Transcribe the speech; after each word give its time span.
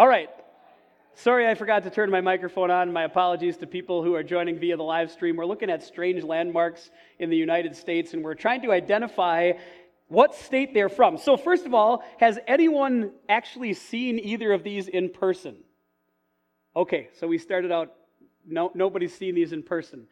All 0.00 0.08
right. 0.08 0.30
Sorry, 1.12 1.46
I 1.46 1.54
forgot 1.54 1.82
to 1.82 1.90
turn 1.90 2.08
my 2.08 2.22
microphone 2.22 2.70
on. 2.70 2.90
My 2.90 3.04
apologies 3.04 3.58
to 3.58 3.66
people 3.66 4.02
who 4.02 4.14
are 4.14 4.22
joining 4.22 4.58
via 4.58 4.78
the 4.78 4.82
live 4.82 5.10
stream. 5.10 5.36
We're 5.36 5.44
looking 5.44 5.68
at 5.68 5.82
strange 5.82 6.24
landmarks 6.24 6.90
in 7.18 7.28
the 7.28 7.36
United 7.36 7.76
States, 7.76 8.14
and 8.14 8.24
we're 8.24 8.32
trying 8.32 8.62
to 8.62 8.72
identify 8.72 9.52
what 10.08 10.34
state 10.34 10.72
they're 10.72 10.88
from. 10.88 11.18
So, 11.18 11.36
first 11.36 11.66
of 11.66 11.74
all, 11.74 12.02
has 12.18 12.38
anyone 12.46 13.12
actually 13.28 13.74
seen 13.74 14.18
either 14.18 14.52
of 14.52 14.64
these 14.64 14.88
in 14.88 15.10
person? 15.10 15.56
Okay, 16.74 17.10
so 17.18 17.26
we 17.26 17.36
started 17.36 17.70
out, 17.70 17.92
no, 18.46 18.72
nobody's 18.74 19.14
seen 19.14 19.34
these 19.34 19.52
in 19.52 19.62
person. 19.62 20.06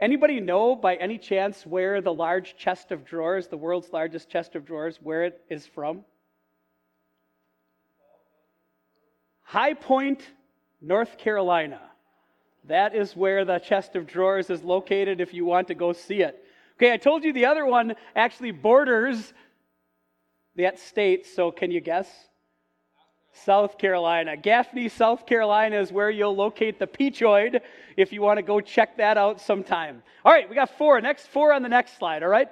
Anybody 0.00 0.38
know 0.38 0.76
by 0.76 0.94
any 0.94 1.18
chance 1.18 1.66
where 1.66 2.00
the 2.00 2.14
large 2.14 2.54
chest 2.56 2.92
of 2.92 3.04
drawers, 3.04 3.48
the 3.48 3.56
world's 3.56 3.92
largest 3.92 4.30
chest 4.30 4.54
of 4.54 4.64
drawers, 4.64 5.00
where 5.02 5.24
it 5.24 5.40
is 5.50 5.66
from? 5.66 6.04
High 9.52 9.74
Point, 9.74 10.22
North 10.80 11.18
Carolina. 11.18 11.78
That 12.68 12.94
is 12.94 13.14
where 13.14 13.44
the 13.44 13.58
chest 13.58 13.96
of 13.96 14.06
drawers 14.06 14.48
is 14.48 14.62
located 14.62 15.20
if 15.20 15.34
you 15.34 15.44
want 15.44 15.68
to 15.68 15.74
go 15.74 15.92
see 15.92 16.22
it. 16.22 16.42
Okay, 16.78 16.90
I 16.90 16.96
told 16.96 17.22
you 17.22 17.34
the 17.34 17.44
other 17.44 17.66
one 17.66 17.94
actually 18.16 18.50
borders 18.50 19.34
that 20.56 20.78
state, 20.78 21.26
so 21.26 21.50
can 21.50 21.70
you 21.70 21.82
guess? 21.82 22.08
South 23.34 23.76
Carolina. 23.76 24.38
Gaffney, 24.38 24.88
South 24.88 25.26
Carolina 25.26 25.78
is 25.78 25.92
where 25.92 26.08
you'll 26.08 26.34
locate 26.34 26.78
the 26.78 26.86
Peachoid 26.86 27.60
if 27.98 28.10
you 28.10 28.22
want 28.22 28.38
to 28.38 28.42
go 28.42 28.58
check 28.58 28.96
that 28.96 29.18
out 29.18 29.38
sometime. 29.38 30.02
All 30.24 30.32
right, 30.32 30.48
we 30.48 30.54
got 30.54 30.78
four. 30.78 30.98
Next 31.02 31.26
four 31.26 31.52
on 31.52 31.62
the 31.62 31.68
next 31.68 31.98
slide, 31.98 32.22
all 32.22 32.30
right? 32.30 32.48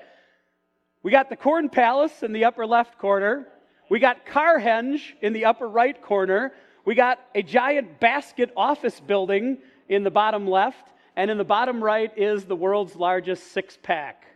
We 1.02 1.10
got 1.10 1.30
the 1.30 1.36
Corn 1.36 1.70
Palace 1.70 2.22
in 2.22 2.34
the 2.34 2.44
upper 2.44 2.66
left 2.66 2.98
corner. 2.98 3.48
We 3.88 4.00
got 4.00 4.26
Carhenge 4.26 5.00
in 5.22 5.32
the 5.32 5.46
upper 5.46 5.66
right 5.66 5.98
corner. 6.02 6.52
We 6.84 6.94
got 6.94 7.18
a 7.34 7.42
giant 7.42 8.00
basket 8.00 8.52
office 8.56 9.00
building 9.00 9.58
in 9.88 10.04
the 10.04 10.10
bottom 10.10 10.48
left, 10.48 10.88
and 11.16 11.30
in 11.30 11.38
the 11.38 11.44
bottom 11.44 11.82
right 11.82 12.10
is 12.16 12.44
the 12.44 12.56
world's 12.56 12.96
largest 12.96 13.52
six 13.52 13.78
pack. 13.82 14.26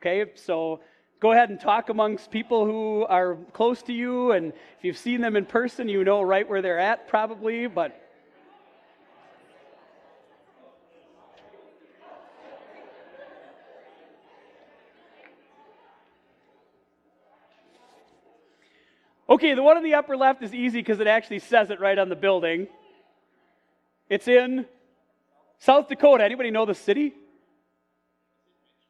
Okay, 0.00 0.30
so 0.34 0.80
go 1.20 1.32
ahead 1.32 1.50
and 1.50 1.60
talk 1.60 1.90
amongst 1.90 2.30
people 2.30 2.64
who 2.64 3.04
are 3.04 3.36
close 3.52 3.82
to 3.82 3.92
you, 3.92 4.32
and 4.32 4.52
if 4.52 4.82
you've 4.84 4.98
seen 4.98 5.20
them 5.20 5.36
in 5.36 5.44
person, 5.44 5.88
you 5.88 6.02
know 6.04 6.22
right 6.22 6.48
where 6.48 6.62
they're 6.62 6.78
at 6.78 7.08
probably, 7.08 7.66
but. 7.66 8.00
Okay, 19.30 19.54
the 19.54 19.62
one 19.62 19.76
in 19.76 19.84
the 19.84 19.94
upper 19.94 20.16
left 20.16 20.42
is 20.42 20.52
easy 20.52 20.80
because 20.80 20.98
it 20.98 21.06
actually 21.06 21.38
says 21.38 21.70
it 21.70 21.78
right 21.78 21.96
on 21.96 22.08
the 22.08 22.16
building. 22.16 22.66
It's 24.08 24.26
in 24.26 24.66
South 25.60 25.88
Dakota. 25.88 26.24
Anybody 26.24 26.50
know 26.50 26.66
the 26.66 26.74
city? 26.74 27.14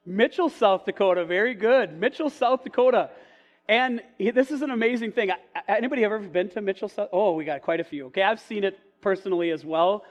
Mitchell, 0.06 0.48
South 0.48 0.86
Dakota. 0.86 1.26
Very 1.26 1.52
good. 1.52 1.92
Mitchell, 1.92 2.30
South 2.30 2.64
Dakota. 2.64 3.10
And 3.68 4.00
this 4.18 4.50
is 4.50 4.62
an 4.62 4.70
amazing 4.70 5.12
thing. 5.12 5.30
Anybody 5.68 6.04
ever 6.04 6.18
been 6.18 6.48
to 6.50 6.62
Mitchell, 6.62 6.88
South? 6.88 7.10
Oh, 7.12 7.34
we 7.34 7.44
got 7.44 7.60
quite 7.60 7.80
a 7.80 7.84
few. 7.84 8.06
Okay, 8.06 8.22
I've 8.22 8.40
seen 8.40 8.64
it 8.64 8.78
personally 9.02 9.50
as 9.50 9.62
well. 9.62 10.04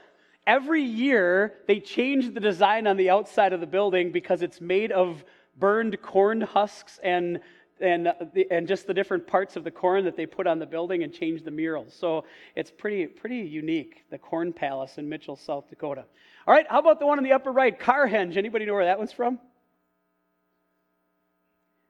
Every 0.46 0.82
year, 0.82 1.54
they 1.66 1.80
change 1.80 2.32
the 2.32 2.40
design 2.40 2.86
on 2.86 2.96
the 2.96 3.10
outside 3.10 3.52
of 3.52 3.58
the 3.58 3.66
building 3.66 4.12
because 4.12 4.42
it's 4.42 4.60
made 4.60 4.92
of 4.92 5.24
burned 5.58 6.00
corn 6.00 6.40
husks 6.40 7.00
and 7.02 7.40
and, 7.80 8.08
uh, 8.08 8.14
and 8.50 8.66
just 8.68 8.86
the 8.86 8.94
different 8.94 9.26
parts 9.26 9.56
of 9.56 9.64
the 9.64 9.70
corn 9.70 10.04
that 10.04 10.16
they 10.16 10.26
put 10.26 10.46
on 10.46 10.58
the 10.58 10.66
building 10.66 11.02
and 11.02 11.12
change 11.12 11.42
the 11.42 11.50
murals. 11.50 11.94
So 11.94 12.24
it's 12.54 12.70
pretty, 12.70 13.06
pretty 13.06 13.38
unique, 13.38 14.04
the 14.10 14.18
Corn 14.18 14.52
Palace 14.52 14.98
in 14.98 15.08
Mitchell, 15.08 15.36
South 15.36 15.68
Dakota. 15.68 16.04
All 16.46 16.54
right, 16.54 16.66
how 16.68 16.78
about 16.78 16.98
the 17.00 17.06
one 17.06 17.18
on 17.18 17.24
the 17.24 17.32
upper 17.32 17.52
right, 17.52 17.78
Carhenge? 17.78 18.36
Anybody 18.36 18.64
know 18.66 18.74
where 18.74 18.84
that 18.84 18.98
one's 18.98 19.12
from? 19.12 19.38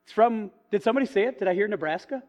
It's 0.05 0.13
from, 0.13 0.51
did 0.71 0.83
somebody 0.83 1.07
say 1.07 1.25
it? 1.25 1.39
Did 1.39 1.49
I 1.49 1.55
hear 1.55 1.69
Nebraska? 1.69 2.23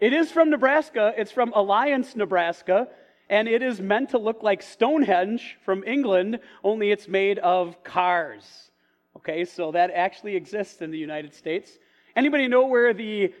It 0.00 0.12
is 0.12 0.30
from 0.30 0.50
Nebraska. 0.50 1.14
It's 1.16 1.30
from 1.30 1.52
Alliance, 1.54 2.16
Nebraska. 2.16 2.88
And 3.30 3.48
it 3.48 3.62
is 3.62 3.80
meant 3.80 4.10
to 4.10 4.18
look 4.18 4.42
like 4.42 4.60
Stonehenge 4.60 5.56
from 5.64 5.84
England, 5.86 6.40
only 6.62 6.90
it's 6.90 7.08
made 7.08 7.38
of 7.38 7.82
cars. 7.82 8.70
Okay, 9.16 9.44
so 9.44 9.72
that 9.72 9.90
actually 9.92 10.36
exists 10.36 10.82
in 10.82 10.90
the 10.90 10.98
United 10.98 11.32
States. 11.34 11.78
Anybody 12.14 12.48
know 12.48 12.66
where 12.66 12.92
the 12.92 13.32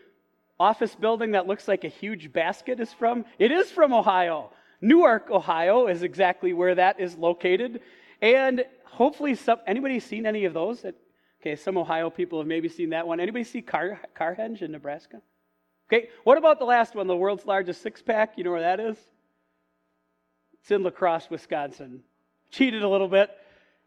office 0.58 0.94
building 0.94 1.32
that 1.32 1.46
looks 1.46 1.68
like 1.68 1.84
a 1.84 1.88
huge 1.88 2.32
basket 2.32 2.80
is 2.80 2.92
from? 2.92 3.24
It 3.38 3.52
is 3.52 3.70
from 3.70 3.92
Ohio. 3.92 4.50
Newark, 4.80 5.30
Ohio 5.30 5.86
is 5.86 6.02
exactly 6.02 6.52
where 6.52 6.74
that 6.74 7.00
is 7.00 7.16
located. 7.16 7.80
And 8.20 8.64
hopefully 8.84 9.34
some 9.34 9.58
anybody 9.66 10.00
seen 10.00 10.26
any 10.26 10.44
of 10.44 10.54
those? 10.54 10.84
Okay, 11.40 11.56
some 11.56 11.76
Ohio 11.76 12.10
people 12.10 12.38
have 12.38 12.46
maybe 12.46 12.68
seen 12.68 12.90
that 12.90 13.06
one. 13.06 13.20
Anybody 13.20 13.44
see 13.44 13.62
Car, 13.62 14.00
Carhenge 14.16 14.62
in 14.62 14.72
Nebraska? 14.72 15.20
Okay, 15.92 16.08
what 16.24 16.38
about 16.38 16.58
the 16.58 16.64
last 16.64 16.94
one, 16.94 17.06
the 17.06 17.16
world's 17.16 17.44
largest 17.44 17.82
six 17.82 18.00
pack? 18.00 18.34
You 18.36 18.44
know 18.44 18.52
where 18.52 18.60
that 18.60 18.80
is? 18.80 18.96
It's 20.60 20.70
in 20.70 20.82
La 20.84 20.90
Crosse, 20.90 21.28
Wisconsin. 21.28 22.02
Cheated 22.50 22.82
a 22.82 22.88
little 22.88 23.08
bit. 23.08 23.30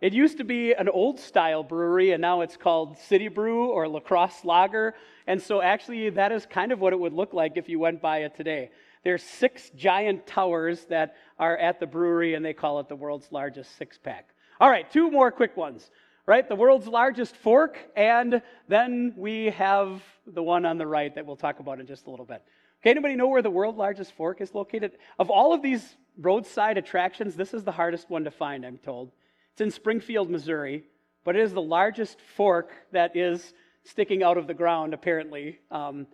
It 0.01 0.13
used 0.13 0.37
to 0.39 0.43
be 0.43 0.73
an 0.73 0.89
old 0.89 1.19
style 1.19 1.63
brewery, 1.63 2.11
and 2.11 2.21
now 2.21 2.41
it's 2.41 2.57
called 2.57 2.97
City 2.97 3.29
Brew 3.29 3.67
or 3.67 3.87
Lacrosse 3.87 4.43
Lager. 4.43 4.93
And 5.25 5.41
so, 5.41 5.61
actually, 5.61 6.09
that 6.11 6.31
is 6.31 6.45
kind 6.45 6.71
of 6.71 6.79
what 6.79 6.93
it 6.93 6.99
would 6.99 7.13
look 7.13 7.33
like 7.33 7.53
if 7.55 7.69
you 7.69 7.79
went 7.79 8.01
by 8.01 8.19
it 8.19 8.35
today. 8.35 8.71
There's 9.03 9.23
six 9.23 9.69
giant 9.75 10.27
towers 10.27 10.85
that 10.85 11.15
are 11.39 11.57
at 11.57 11.79
the 11.79 11.87
brewery, 11.87 12.33
and 12.33 12.43
they 12.43 12.53
call 12.53 12.79
it 12.79 12.89
the 12.89 12.95
world's 12.95 13.31
largest 13.31 13.77
six 13.77 13.97
pack. 13.97 14.29
All 14.59 14.69
right, 14.69 14.89
two 14.91 15.09
more 15.09 15.31
quick 15.31 15.55
ones. 15.55 15.89
Right, 16.27 16.47
the 16.49 16.55
world's 16.55 16.87
largest 16.87 17.35
fork, 17.37 17.77
and 17.95 18.41
then 18.67 19.13
we 19.15 19.51
have 19.51 20.01
the 20.25 20.41
one 20.41 20.65
on 20.65 20.79
the 20.79 20.87
right 20.87 21.13
that 21.13 21.23
we'll 21.23 21.35
talk 21.35 21.59
about 21.59 21.79
in 21.79 21.85
just 21.85 22.07
a 22.07 22.09
little 22.09 22.25
bit. 22.25 22.41
Okay, 22.81 22.89
anybody 22.89 23.15
know 23.15 23.27
where 23.27 23.43
the 23.43 23.51
world's 23.51 23.77
largest 23.77 24.11
fork 24.13 24.41
is 24.41 24.55
located? 24.55 24.93
Of 25.19 25.29
all 25.29 25.53
of 25.53 25.61
these 25.61 25.95
roadside 26.17 26.79
attractions, 26.79 27.35
this 27.35 27.53
is 27.53 27.63
the 27.63 27.71
hardest 27.71 28.09
one 28.09 28.23
to 28.23 28.31
find, 28.31 28.65
I'm 28.65 28.79
told. 28.79 29.11
It's 29.55 29.61
in 29.61 29.71
Springfield, 29.71 30.29
Missouri, 30.29 30.83
but 31.23 31.37
it 31.37 31.41
is 31.41 31.53
the 31.53 31.61
largest 31.61 32.19
fork 32.35 32.73
that 32.91 33.15
is 33.15 33.53
sticking 33.85 34.21
out 34.21 34.37
of 34.37 34.47
the 34.47 34.53
ground, 34.53 34.93
apparently. 34.93 35.59
Um, 35.71 36.07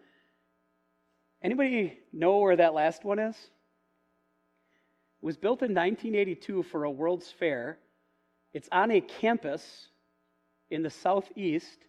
anybody 1.42 1.98
know 2.14 2.38
where 2.38 2.56
that 2.56 2.76
last 2.76 3.04
one 3.04 3.18
is? 3.18 3.36
It 3.36 5.26
was 5.26 5.38
built 5.38 5.64
in 5.64 5.74
1982 5.74 6.62
for 6.62 6.84
a 6.84 6.92
World's 6.92 7.32
Fair. 7.32 7.80
It's 8.54 8.70
on 8.72 8.92
a 8.92 9.02
campus 9.02 9.88
in 10.70 10.84
the 10.84 10.92
southeast. 10.92 11.80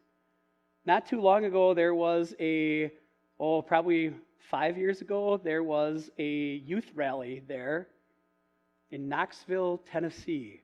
Not 0.86 1.04
too 1.04 1.20
long 1.20 1.44
ago, 1.44 1.74
there 1.74 1.94
was 1.94 2.34
a, 2.40 2.90
oh, 3.38 3.60
probably 3.60 4.14
five 4.50 4.78
years 4.78 5.02
ago, 5.02 5.38
there 5.44 5.62
was 5.62 6.08
a 6.18 6.62
youth 6.64 6.90
rally 6.94 7.42
there 7.46 7.88
in 8.90 9.06
Knoxville, 9.06 9.82
Tennessee. 9.92 10.61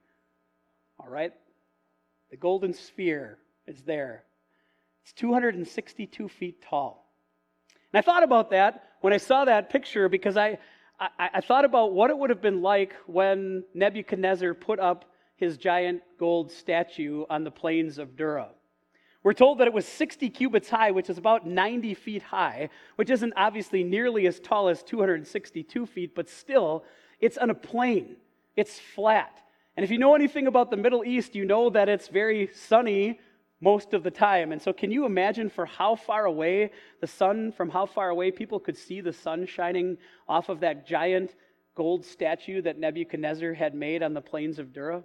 All 0.98 1.08
right? 1.08 1.32
The 2.30 2.36
golden 2.36 2.72
sphere 2.72 3.38
is 3.66 3.82
there. 3.82 4.24
It's 5.02 5.12
262 5.14 6.28
feet 6.28 6.62
tall. 6.62 7.10
And 7.92 7.98
I 7.98 8.02
thought 8.02 8.22
about 8.22 8.50
that 8.50 8.84
when 9.00 9.12
I 9.12 9.16
saw 9.16 9.44
that 9.44 9.70
picture 9.70 10.08
because 10.08 10.36
I, 10.36 10.58
I, 11.00 11.30
I, 11.34 11.40
thought 11.40 11.64
about 11.64 11.92
what 11.92 12.10
it 12.10 12.18
would 12.18 12.30
have 12.30 12.42
been 12.42 12.60
like 12.60 12.94
when 13.06 13.64
Nebuchadnezzar 13.72 14.52
put 14.54 14.78
up 14.78 15.06
his 15.36 15.56
giant 15.56 16.02
gold 16.18 16.50
statue 16.50 17.24
on 17.30 17.44
the 17.44 17.50
plains 17.50 17.98
of 17.98 18.16
Dura. 18.16 18.48
We're 19.22 19.32
told 19.32 19.58
that 19.58 19.66
it 19.66 19.72
was 19.72 19.86
60 19.86 20.28
cubits 20.30 20.68
high, 20.68 20.90
which 20.90 21.10
is 21.10 21.18
about 21.18 21.46
90 21.46 21.94
feet 21.94 22.22
high, 22.22 22.70
which 22.96 23.10
isn't 23.10 23.32
obviously 23.36 23.82
nearly 23.84 24.26
as 24.26 24.40
tall 24.40 24.68
as 24.68 24.82
262 24.82 25.86
feet, 25.86 26.14
but 26.14 26.28
still, 26.28 26.84
it's 27.20 27.38
on 27.38 27.50
a 27.50 27.54
plain. 27.54 28.16
It's 28.56 28.78
flat. 28.78 29.42
And 29.78 29.84
if 29.84 29.92
you 29.92 29.98
know 29.98 30.16
anything 30.16 30.48
about 30.48 30.72
the 30.72 30.76
Middle 30.76 31.04
East, 31.04 31.36
you 31.36 31.44
know 31.44 31.70
that 31.70 31.88
it's 31.88 32.08
very 32.08 32.50
sunny 32.52 33.20
most 33.60 33.94
of 33.94 34.02
the 34.02 34.10
time. 34.10 34.50
And 34.50 34.60
so, 34.60 34.72
can 34.72 34.90
you 34.90 35.06
imagine 35.06 35.48
for 35.48 35.66
how 35.66 35.94
far 35.94 36.24
away 36.24 36.72
the 37.00 37.06
sun, 37.06 37.52
from 37.52 37.70
how 37.70 37.86
far 37.86 38.08
away 38.08 38.32
people 38.32 38.58
could 38.58 38.76
see 38.76 39.00
the 39.00 39.12
sun 39.12 39.46
shining 39.46 39.96
off 40.26 40.48
of 40.48 40.58
that 40.58 40.84
giant 40.84 41.36
gold 41.76 42.04
statue 42.04 42.60
that 42.62 42.80
Nebuchadnezzar 42.80 43.54
had 43.54 43.76
made 43.76 44.02
on 44.02 44.14
the 44.14 44.20
plains 44.20 44.58
of 44.58 44.72
Dura? 44.72 45.04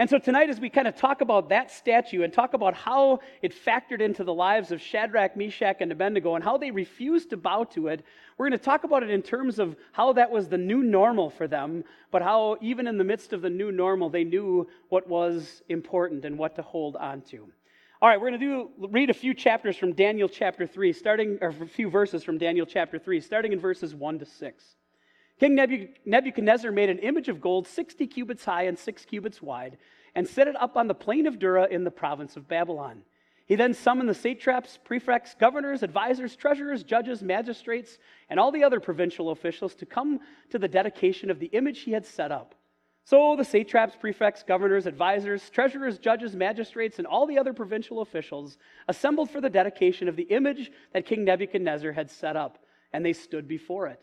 And 0.00 0.08
so 0.08 0.16
tonight, 0.16 0.48
as 0.48 0.60
we 0.60 0.70
kind 0.70 0.86
of 0.86 0.94
talk 0.94 1.22
about 1.22 1.48
that 1.48 1.72
statue 1.72 2.22
and 2.22 2.32
talk 2.32 2.54
about 2.54 2.72
how 2.72 3.18
it 3.42 3.52
factored 3.52 4.00
into 4.00 4.22
the 4.22 4.32
lives 4.32 4.70
of 4.70 4.80
Shadrach, 4.80 5.36
Meshach, 5.36 5.78
and 5.80 5.90
Abednego 5.90 6.36
and 6.36 6.44
how 6.44 6.56
they 6.56 6.70
refused 6.70 7.30
to 7.30 7.36
bow 7.36 7.64
to 7.64 7.88
it, 7.88 8.04
we're 8.36 8.48
going 8.48 8.56
to 8.56 8.64
talk 8.64 8.84
about 8.84 9.02
it 9.02 9.10
in 9.10 9.22
terms 9.22 9.58
of 9.58 9.74
how 9.90 10.12
that 10.12 10.30
was 10.30 10.46
the 10.46 10.56
new 10.56 10.84
normal 10.84 11.30
for 11.30 11.48
them, 11.48 11.82
but 12.12 12.22
how 12.22 12.56
even 12.60 12.86
in 12.86 12.96
the 12.96 13.02
midst 13.02 13.32
of 13.32 13.42
the 13.42 13.50
new 13.50 13.72
normal, 13.72 14.08
they 14.08 14.22
knew 14.22 14.68
what 14.88 15.08
was 15.08 15.64
important 15.68 16.24
and 16.24 16.38
what 16.38 16.54
to 16.54 16.62
hold 16.62 16.94
on 16.94 17.20
to. 17.22 17.48
All 18.00 18.08
right, 18.08 18.20
we're 18.20 18.30
going 18.30 18.40
to 18.40 18.46
do 18.46 18.70
read 18.90 19.10
a 19.10 19.14
few 19.14 19.34
chapters 19.34 19.76
from 19.76 19.94
Daniel 19.94 20.28
chapter 20.28 20.64
3, 20.64 20.92
starting 20.92 21.38
or 21.40 21.48
a 21.48 21.66
few 21.66 21.90
verses 21.90 22.22
from 22.22 22.38
Daniel 22.38 22.66
chapter 22.66 23.00
3, 23.00 23.20
starting 23.20 23.52
in 23.52 23.58
verses 23.58 23.96
1 23.96 24.20
to 24.20 24.24
6. 24.24 24.64
King 25.38 25.54
Nebuchadnezzar 26.04 26.72
made 26.72 26.90
an 26.90 26.98
image 26.98 27.28
of 27.28 27.40
gold 27.40 27.66
60 27.66 28.06
cubits 28.06 28.44
high 28.44 28.64
and 28.64 28.78
6 28.78 29.04
cubits 29.04 29.40
wide 29.40 29.78
and 30.14 30.26
set 30.26 30.48
it 30.48 30.56
up 30.60 30.76
on 30.76 30.88
the 30.88 30.94
plain 30.94 31.26
of 31.26 31.38
Dura 31.38 31.66
in 31.66 31.84
the 31.84 31.90
province 31.90 32.36
of 32.36 32.48
Babylon. 32.48 33.02
He 33.46 33.54
then 33.54 33.72
summoned 33.72 34.08
the 34.08 34.14
satraps, 34.14 34.78
prefects, 34.84 35.34
governors, 35.34 35.82
advisors, 35.82 36.36
treasurers, 36.36 36.82
judges, 36.82 37.22
magistrates, 37.22 37.98
and 38.28 38.38
all 38.38 38.52
the 38.52 38.64
other 38.64 38.80
provincial 38.80 39.30
officials 39.30 39.74
to 39.76 39.86
come 39.86 40.20
to 40.50 40.58
the 40.58 40.68
dedication 40.68 41.30
of 41.30 41.38
the 41.38 41.46
image 41.46 41.80
he 41.80 41.92
had 41.92 42.04
set 42.04 42.30
up. 42.30 42.54
So 43.04 43.36
the 43.36 43.44
satraps, 43.44 43.96
prefects, 43.96 44.42
governors, 44.42 44.86
advisors, 44.86 45.48
treasurers, 45.48 45.98
judges, 45.98 46.36
magistrates, 46.36 46.98
and 46.98 47.06
all 47.06 47.26
the 47.26 47.38
other 47.38 47.54
provincial 47.54 48.02
officials 48.02 48.58
assembled 48.86 49.30
for 49.30 49.40
the 49.40 49.48
dedication 49.48 50.08
of 50.08 50.16
the 50.16 50.24
image 50.24 50.70
that 50.92 51.06
King 51.06 51.24
Nebuchadnezzar 51.24 51.92
had 51.92 52.10
set 52.10 52.36
up, 52.36 52.58
and 52.92 53.02
they 53.02 53.14
stood 53.14 53.48
before 53.48 53.86
it. 53.86 54.02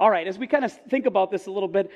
All 0.00 0.10
right, 0.10 0.28
as 0.28 0.38
we 0.38 0.46
kind 0.46 0.64
of 0.64 0.72
think 0.88 1.06
about 1.06 1.32
this 1.32 1.46
a 1.46 1.50
little 1.50 1.68
bit, 1.68 1.90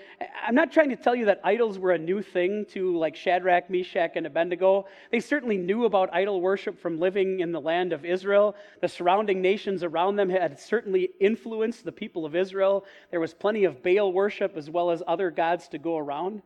I'm 0.44 0.56
not 0.56 0.72
trying 0.72 0.88
to 0.88 0.96
tell 0.96 1.14
you 1.14 1.26
that 1.26 1.40
idols 1.44 1.78
were 1.78 1.92
a 1.92 1.98
new 1.98 2.20
thing 2.20 2.66
to 2.70 2.96
like 2.98 3.14
Shadrach, 3.14 3.70
Meshach, 3.70 4.16
and 4.16 4.26
Abednego. 4.26 4.86
They 5.12 5.20
certainly 5.20 5.56
knew 5.56 5.84
about 5.84 6.12
idol 6.12 6.40
worship 6.40 6.80
from 6.80 6.98
living 6.98 7.38
in 7.38 7.52
the 7.52 7.60
land 7.60 7.92
of 7.92 8.04
Israel. 8.04 8.56
The 8.80 8.88
surrounding 8.88 9.40
nations 9.40 9.84
around 9.84 10.16
them 10.16 10.28
had 10.30 10.58
certainly 10.58 11.10
influenced 11.20 11.84
the 11.84 11.92
people 11.92 12.26
of 12.26 12.34
Israel. 12.34 12.84
There 13.12 13.20
was 13.20 13.34
plenty 13.34 13.62
of 13.62 13.84
Baal 13.84 14.12
worship 14.12 14.56
as 14.56 14.68
well 14.68 14.90
as 14.90 15.00
other 15.06 15.30
gods 15.30 15.68
to 15.68 15.78
go 15.78 15.96
around. 15.96 16.42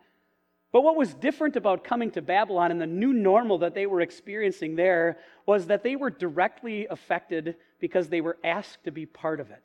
But 0.72 0.82
what 0.82 0.96
was 0.96 1.14
different 1.14 1.56
about 1.56 1.84
coming 1.84 2.10
to 2.10 2.20
Babylon 2.20 2.70
and 2.70 2.78
the 2.78 2.86
new 2.86 3.14
normal 3.14 3.56
that 3.58 3.72
they 3.72 3.86
were 3.86 4.02
experiencing 4.02 4.76
there 4.76 5.16
was 5.46 5.68
that 5.68 5.82
they 5.82 5.96
were 5.96 6.10
directly 6.10 6.86
affected 6.90 7.56
because 7.80 8.10
they 8.10 8.20
were 8.20 8.36
asked 8.44 8.84
to 8.84 8.90
be 8.90 9.06
part 9.06 9.40
of 9.40 9.50
it. 9.50 9.62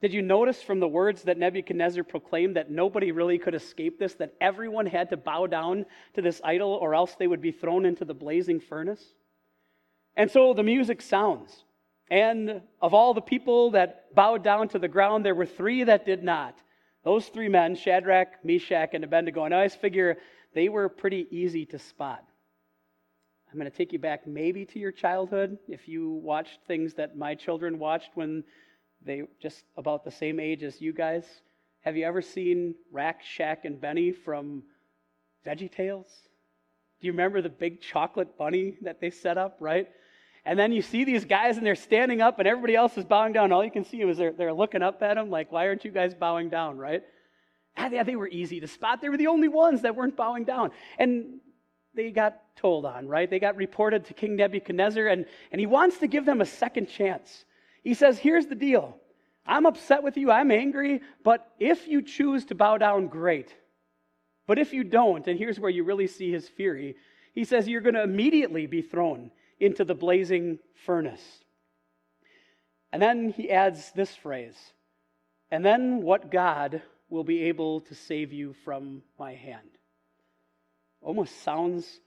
Did 0.00 0.12
you 0.12 0.22
notice 0.22 0.62
from 0.62 0.78
the 0.78 0.86
words 0.86 1.22
that 1.22 1.38
Nebuchadnezzar 1.38 2.04
proclaimed 2.04 2.56
that 2.56 2.70
nobody 2.70 3.10
really 3.10 3.38
could 3.38 3.54
escape 3.54 3.98
this, 3.98 4.14
that 4.14 4.34
everyone 4.40 4.86
had 4.86 5.10
to 5.10 5.16
bow 5.16 5.46
down 5.46 5.86
to 6.14 6.22
this 6.22 6.40
idol 6.44 6.70
or 6.70 6.94
else 6.94 7.16
they 7.16 7.26
would 7.26 7.40
be 7.40 7.50
thrown 7.50 7.84
into 7.84 8.04
the 8.04 8.14
blazing 8.14 8.60
furnace? 8.60 9.04
And 10.14 10.30
so 10.30 10.54
the 10.54 10.62
music 10.62 11.02
sounds. 11.02 11.64
And 12.10 12.62
of 12.80 12.94
all 12.94 13.12
the 13.12 13.20
people 13.20 13.72
that 13.72 14.14
bowed 14.14 14.44
down 14.44 14.68
to 14.68 14.78
the 14.78 14.88
ground, 14.88 15.24
there 15.24 15.34
were 15.34 15.46
three 15.46 15.82
that 15.84 16.06
did 16.06 16.22
not. 16.22 16.56
Those 17.04 17.26
three 17.28 17.48
men, 17.48 17.74
Shadrach, 17.74 18.44
Meshach, 18.44 18.90
and 18.94 19.02
Abednego, 19.02 19.44
and 19.44 19.54
I 19.54 19.58
always 19.58 19.74
figure 19.74 20.18
they 20.54 20.68
were 20.68 20.88
pretty 20.88 21.26
easy 21.30 21.66
to 21.66 21.78
spot. 21.78 22.24
I'm 23.50 23.58
going 23.58 23.70
to 23.70 23.76
take 23.76 23.92
you 23.92 23.98
back 23.98 24.26
maybe 24.26 24.64
to 24.66 24.78
your 24.78 24.92
childhood 24.92 25.58
if 25.68 25.88
you 25.88 26.10
watched 26.10 26.60
things 26.66 26.94
that 26.94 27.16
my 27.16 27.34
children 27.34 27.78
watched 27.78 28.10
when 28.14 28.44
they 29.04 29.22
just 29.40 29.64
about 29.76 30.04
the 30.04 30.10
same 30.10 30.40
age 30.40 30.62
as 30.62 30.80
you 30.80 30.92
guys. 30.92 31.24
Have 31.80 31.96
you 31.96 32.04
ever 32.04 32.20
seen 32.20 32.74
Rack, 32.92 33.22
Shack, 33.22 33.64
and 33.64 33.80
Benny 33.80 34.12
from 34.12 34.62
Veggie 35.46 35.70
Tales? 35.70 36.08
Do 37.00 37.06
you 37.06 37.12
remember 37.12 37.40
the 37.40 37.48
big 37.48 37.80
chocolate 37.80 38.36
bunny 38.36 38.76
that 38.82 39.00
they 39.00 39.10
set 39.10 39.38
up, 39.38 39.56
right? 39.60 39.88
And 40.44 40.58
then 40.58 40.72
you 40.72 40.82
see 40.82 41.04
these 41.04 41.24
guys 41.24 41.56
and 41.56 41.66
they're 41.66 41.74
standing 41.74 42.20
up 42.20 42.38
and 42.38 42.48
everybody 42.48 42.74
else 42.74 42.96
is 42.96 43.04
bowing 43.04 43.32
down. 43.32 43.52
All 43.52 43.64
you 43.64 43.70
can 43.70 43.84
see 43.84 44.00
is 44.00 44.16
they're, 44.16 44.32
they're 44.32 44.52
looking 44.52 44.82
up 44.82 45.02
at 45.02 45.14
them 45.14 45.30
like, 45.30 45.52
why 45.52 45.66
aren't 45.68 45.84
you 45.84 45.90
guys 45.90 46.14
bowing 46.14 46.48
down, 46.48 46.78
right? 46.78 47.02
Ah, 47.76 47.88
yeah, 47.92 48.02
they 48.02 48.16
were 48.16 48.28
easy 48.28 48.58
to 48.60 48.66
spot. 48.66 49.00
They 49.00 49.08
were 49.08 49.16
the 49.16 49.26
only 49.28 49.48
ones 49.48 49.82
that 49.82 49.94
weren't 49.94 50.16
bowing 50.16 50.44
down. 50.44 50.70
And 50.98 51.40
they 51.94 52.10
got 52.10 52.40
told 52.56 52.86
on, 52.86 53.06
right? 53.06 53.28
They 53.28 53.38
got 53.38 53.56
reported 53.56 54.06
to 54.06 54.14
King 54.14 54.36
Nebuchadnezzar 54.36 55.06
and, 55.06 55.26
and 55.52 55.60
he 55.60 55.66
wants 55.66 55.98
to 55.98 56.06
give 56.06 56.24
them 56.24 56.40
a 56.40 56.46
second 56.46 56.88
chance. 56.88 57.44
He 57.82 57.94
says, 57.94 58.18
Here's 58.18 58.46
the 58.46 58.54
deal. 58.54 58.96
I'm 59.46 59.64
upset 59.64 60.02
with 60.02 60.18
you, 60.18 60.30
I'm 60.30 60.50
angry, 60.50 61.00
but 61.24 61.50
if 61.58 61.88
you 61.88 62.02
choose 62.02 62.44
to 62.46 62.54
bow 62.54 62.76
down, 62.76 63.06
great. 63.06 63.54
But 64.46 64.58
if 64.58 64.74
you 64.74 64.84
don't, 64.84 65.26
and 65.26 65.38
here's 65.38 65.58
where 65.58 65.70
you 65.70 65.84
really 65.84 66.06
see 66.06 66.30
his 66.30 66.46
fury, 66.48 66.96
he 67.34 67.44
says 67.44 67.66
you're 67.66 67.80
going 67.80 67.94
to 67.94 68.02
immediately 68.02 68.66
be 68.66 68.82
thrown 68.82 69.30
into 69.58 69.84
the 69.84 69.94
blazing 69.94 70.58
furnace. 70.84 71.22
And 72.92 73.00
then 73.00 73.30
he 73.30 73.50
adds 73.50 73.90
this 73.92 74.14
phrase, 74.14 74.56
and 75.50 75.64
then 75.64 76.02
what 76.02 76.30
God 76.30 76.82
will 77.08 77.24
be 77.24 77.44
able 77.44 77.80
to 77.82 77.94
save 77.94 78.32
you 78.32 78.54
from 78.64 79.02
my 79.18 79.34
hand. 79.34 79.68
Almost 81.00 81.42
sounds 81.42 82.00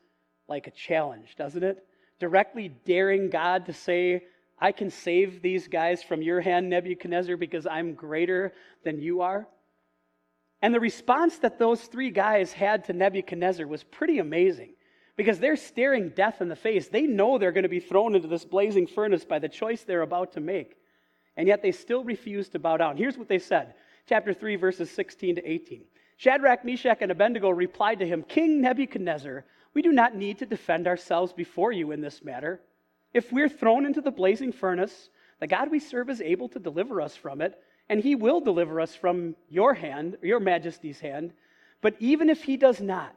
like 0.47 0.67
a 0.67 0.71
challenge, 0.71 1.35
doesn't 1.37 1.63
it? 1.63 1.83
Directly 2.19 2.69
daring 2.85 3.29
God 3.29 3.65
to 3.65 3.73
say, 3.73 4.23
I 4.61 4.71
can 4.71 4.91
save 4.91 5.41
these 5.41 5.67
guys 5.67 6.03
from 6.03 6.21
your 6.21 6.39
hand, 6.39 6.69
Nebuchadnezzar, 6.69 7.35
because 7.35 7.65
I'm 7.65 7.95
greater 7.95 8.53
than 8.83 9.01
you 9.01 9.21
are. 9.21 9.47
And 10.61 10.73
the 10.73 10.79
response 10.79 11.39
that 11.39 11.57
those 11.57 11.81
three 11.81 12.11
guys 12.11 12.53
had 12.53 12.85
to 12.85 12.93
Nebuchadnezzar 12.93 13.65
was 13.65 13.83
pretty 13.83 14.19
amazing 14.19 14.73
because 15.17 15.39
they're 15.39 15.55
staring 15.55 16.09
death 16.09 16.41
in 16.41 16.47
the 16.47 16.55
face. 16.55 16.87
They 16.87 17.03
know 17.03 17.37
they're 17.37 17.51
going 17.51 17.63
to 17.63 17.69
be 17.69 17.79
thrown 17.79 18.13
into 18.13 18.27
this 18.27 18.45
blazing 18.45 18.85
furnace 18.85 19.25
by 19.25 19.39
the 19.39 19.49
choice 19.49 19.81
they're 19.81 20.03
about 20.03 20.33
to 20.33 20.39
make. 20.39 20.75
And 21.35 21.47
yet 21.47 21.63
they 21.63 21.71
still 21.71 22.03
refuse 22.03 22.49
to 22.49 22.59
bow 22.59 22.77
down. 22.77 22.97
Here's 22.97 23.17
what 23.17 23.27
they 23.27 23.39
said 23.39 23.73
chapter 24.07 24.33
3, 24.33 24.57
verses 24.57 24.91
16 24.91 25.35
to 25.35 25.49
18. 25.49 25.85
Shadrach, 26.17 26.63
Meshach, 26.63 26.99
and 27.01 27.11
Abednego 27.11 27.49
replied 27.49 27.97
to 27.99 28.07
him 28.07 28.21
King 28.21 28.61
Nebuchadnezzar, 28.61 29.43
we 29.73 29.81
do 29.81 29.91
not 29.91 30.15
need 30.15 30.37
to 30.39 30.45
defend 30.45 30.85
ourselves 30.85 31.33
before 31.33 31.71
you 31.71 31.91
in 31.91 32.01
this 32.01 32.23
matter. 32.23 32.61
If 33.13 33.31
we're 33.31 33.49
thrown 33.49 33.85
into 33.85 34.01
the 34.01 34.11
blazing 34.11 34.51
furnace, 34.51 35.09
the 35.39 35.47
God 35.47 35.71
we 35.71 35.79
serve 35.79 36.09
is 36.09 36.21
able 36.21 36.49
to 36.49 36.59
deliver 36.59 37.01
us 37.01 37.15
from 37.15 37.41
it, 37.41 37.59
and 37.89 37.99
he 37.99 38.15
will 38.15 38.39
deliver 38.39 38.79
us 38.79 38.95
from 38.95 39.35
your 39.49 39.73
hand, 39.73 40.17
your 40.21 40.39
majesty's 40.39 40.99
hand. 40.99 41.33
But 41.81 41.95
even 41.99 42.29
if 42.29 42.43
he 42.43 42.57
does 42.57 42.79
not, 42.79 43.15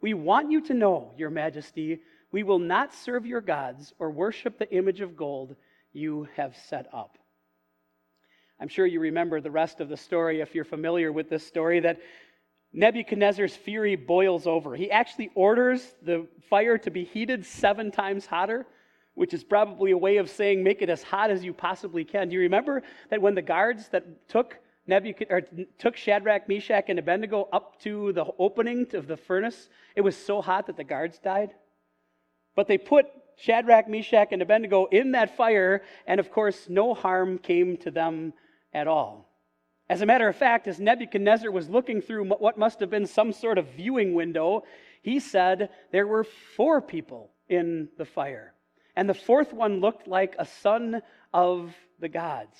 we 0.00 0.14
want 0.14 0.50
you 0.50 0.60
to 0.62 0.74
know, 0.74 1.12
your 1.16 1.30
majesty, 1.30 2.00
we 2.32 2.42
will 2.42 2.58
not 2.58 2.92
serve 2.92 3.24
your 3.24 3.40
gods 3.40 3.92
or 3.98 4.10
worship 4.10 4.58
the 4.58 4.70
image 4.74 5.00
of 5.00 5.16
gold 5.16 5.54
you 5.92 6.28
have 6.36 6.56
set 6.68 6.88
up. 6.92 7.18
I'm 8.58 8.68
sure 8.68 8.86
you 8.86 9.00
remember 9.00 9.40
the 9.40 9.50
rest 9.50 9.80
of 9.80 9.88
the 9.88 9.96
story 9.96 10.40
if 10.40 10.54
you're 10.54 10.64
familiar 10.64 11.12
with 11.12 11.28
this 11.28 11.46
story 11.46 11.80
that 11.80 12.00
Nebuchadnezzar's 12.72 13.54
fury 13.54 13.96
boils 13.96 14.46
over. 14.46 14.74
He 14.74 14.90
actually 14.90 15.30
orders 15.34 15.94
the 16.02 16.26
fire 16.48 16.78
to 16.78 16.90
be 16.90 17.04
heated 17.04 17.46
seven 17.46 17.90
times 17.90 18.26
hotter 18.26 18.66
which 19.16 19.34
is 19.34 19.42
probably 19.42 19.90
a 19.90 19.98
way 19.98 20.18
of 20.18 20.30
saying 20.30 20.62
make 20.62 20.82
it 20.82 20.90
as 20.90 21.02
hot 21.02 21.30
as 21.30 21.42
you 21.42 21.52
possibly 21.52 22.04
can. 22.04 22.28
Do 22.28 22.34
you 22.34 22.40
remember 22.42 22.82
that 23.10 23.20
when 23.20 23.34
the 23.34 23.42
guards 23.42 23.88
that 23.88 24.28
took 24.28 24.58
Nebuchadnezzar 24.86 25.66
took 25.78 25.96
Shadrach, 25.96 26.48
Meshach, 26.48 26.84
and 26.88 26.98
Abednego 26.98 27.48
up 27.52 27.80
to 27.80 28.12
the 28.12 28.26
opening 28.38 28.86
of 28.94 29.08
the 29.08 29.16
furnace, 29.16 29.68
it 29.96 30.02
was 30.02 30.16
so 30.16 30.40
hot 30.40 30.66
that 30.66 30.76
the 30.76 30.84
guards 30.84 31.18
died? 31.18 31.50
But 32.54 32.68
they 32.68 32.78
put 32.78 33.06
Shadrach, 33.36 33.88
Meshach, 33.88 34.28
and 34.30 34.42
Abednego 34.42 34.84
in 34.86 35.12
that 35.12 35.36
fire, 35.36 35.82
and 36.06 36.20
of 36.20 36.30
course, 36.30 36.68
no 36.68 36.94
harm 36.94 37.38
came 37.38 37.78
to 37.78 37.90
them 37.90 38.32
at 38.72 38.86
all. 38.86 39.28
As 39.88 40.02
a 40.02 40.06
matter 40.06 40.28
of 40.28 40.36
fact, 40.36 40.68
as 40.68 40.78
Nebuchadnezzar 40.78 41.50
was 41.50 41.68
looking 41.68 42.00
through 42.00 42.26
what 42.26 42.58
must 42.58 42.80
have 42.80 42.90
been 42.90 43.06
some 43.06 43.32
sort 43.32 43.58
of 43.58 43.66
viewing 43.68 44.14
window, 44.14 44.62
he 45.02 45.20
said 45.20 45.70
there 45.90 46.06
were 46.06 46.24
four 46.24 46.80
people 46.80 47.30
in 47.48 47.88
the 47.96 48.04
fire 48.04 48.52
and 48.96 49.08
the 49.08 49.14
fourth 49.14 49.52
one 49.52 49.80
looked 49.80 50.08
like 50.08 50.34
a 50.38 50.46
son 50.46 51.02
of 51.32 51.74
the 52.00 52.08
gods. 52.08 52.56